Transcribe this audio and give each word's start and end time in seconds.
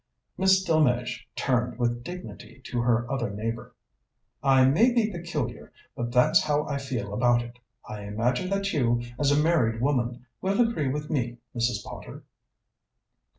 Miss 0.35 0.63
Delmege 0.65 1.27
turned 1.35 1.77
with 1.77 2.03
dignity 2.03 2.59
to 2.63 2.81
her 2.81 3.07
other 3.11 3.29
neighbour. 3.29 3.75
"I 4.41 4.65
may 4.65 4.91
be 4.91 5.11
peculiar, 5.11 5.71
but 5.95 6.11
that's 6.11 6.41
how 6.41 6.65
I 6.65 6.79
feel 6.79 7.13
about 7.13 7.43
it. 7.43 7.59
I 7.87 8.05
imagine 8.05 8.49
that 8.49 8.73
you, 8.73 9.03
as 9.19 9.29
a 9.29 9.39
married 9.39 9.79
woman, 9.79 10.25
will 10.41 10.59
agree 10.59 10.87
with 10.87 11.11
me, 11.11 11.37
Mrs. 11.55 11.83
Potter?" 11.83 12.23